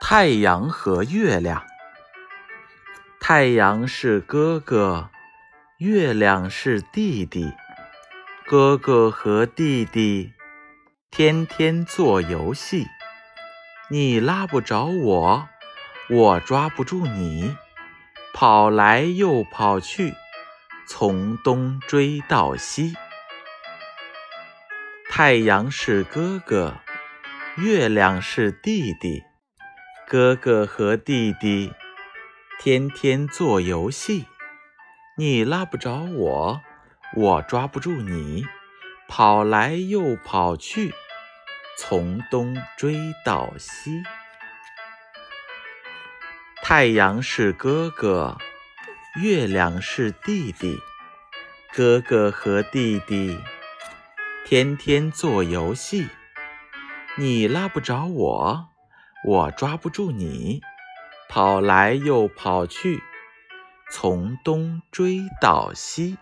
[0.00, 1.66] 太阳和月亮，
[3.20, 5.10] 太阳是哥哥，
[5.78, 7.52] 月亮是弟弟。
[8.46, 10.32] 哥哥和弟弟
[11.10, 12.86] 天天做游戏，
[13.90, 15.48] 你拉不着我，
[16.08, 17.54] 我抓不住你，
[18.32, 20.14] 跑来又跑去，
[20.86, 22.94] 从东追到西。
[25.10, 26.80] 太阳是哥哥，
[27.56, 29.24] 月亮是弟弟。
[30.10, 31.70] 哥哥和弟弟
[32.58, 34.24] 天天做游戏，
[35.18, 36.62] 你拉不着我，
[37.14, 38.46] 我抓不住你，
[39.06, 40.94] 跑来又跑去，
[41.76, 44.02] 从东追到西。
[46.62, 48.38] 太阳是哥哥，
[49.22, 50.80] 月亮是弟弟。
[51.74, 53.38] 哥哥和弟弟
[54.46, 56.08] 天天做游戏，
[57.16, 58.68] 你拉不着我。
[59.24, 60.60] 我抓不住你，
[61.28, 63.02] 跑来又跑去，
[63.90, 66.16] 从东追到西。